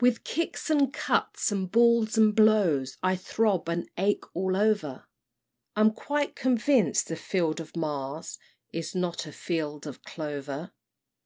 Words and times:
"With 0.00 0.24
kicks 0.24 0.70
and 0.70 0.90
cuts, 0.94 1.52
and 1.52 1.70
balls 1.70 2.16
and 2.16 2.34
blows, 2.34 2.96
I 3.02 3.16
throb 3.16 3.68
and 3.68 3.86
ache 3.98 4.24
all 4.34 4.56
over; 4.56 5.06
I'm 5.76 5.92
quite 5.92 6.34
convinc'd 6.34 7.06
the 7.06 7.16
field 7.16 7.60
of 7.60 7.76
Mars 7.76 8.38
Is 8.72 8.94
not 8.94 9.26
a 9.26 9.32
field 9.32 9.86
of 9.86 10.02
clover! 10.04 10.72